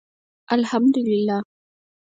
الحمدالله 0.51 1.43